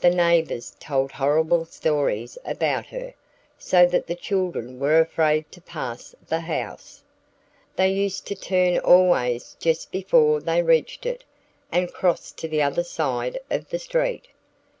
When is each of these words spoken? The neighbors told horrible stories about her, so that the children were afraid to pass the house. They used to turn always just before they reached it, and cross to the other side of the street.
The 0.00 0.10
neighbors 0.10 0.74
told 0.80 1.12
horrible 1.12 1.64
stories 1.64 2.36
about 2.44 2.86
her, 2.86 3.14
so 3.56 3.86
that 3.86 4.08
the 4.08 4.16
children 4.16 4.80
were 4.80 4.98
afraid 4.98 5.52
to 5.52 5.60
pass 5.60 6.12
the 6.26 6.40
house. 6.40 7.04
They 7.76 7.92
used 7.92 8.26
to 8.26 8.34
turn 8.34 8.78
always 8.80 9.56
just 9.60 9.92
before 9.92 10.40
they 10.40 10.60
reached 10.60 11.06
it, 11.06 11.22
and 11.70 11.92
cross 11.92 12.32
to 12.32 12.48
the 12.48 12.60
other 12.60 12.82
side 12.82 13.38
of 13.48 13.70
the 13.70 13.78
street. 13.78 14.26